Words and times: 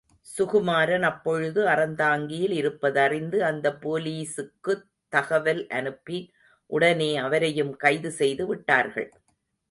சுகுமாரன் 0.37 1.01
அப்பொழுது 1.01 1.65
அறந்தாங்கியில் 1.65 2.51
இருப்பதறிந்து, 2.51 3.43
அந்த 3.43 3.77
போலீஸுக்குத் 3.81 4.85
தகவல் 5.13 5.67
அனுப்பி 5.69 6.19
உடனே 6.69 7.17
அவரையும் 7.17 7.75
கைது 7.75 8.11
செய்து 8.11 8.45
விட்டார்கள். 8.45 9.09